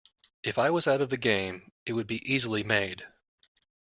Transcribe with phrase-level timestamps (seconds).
[0.41, 3.05] If I was out of the game it would be easily made.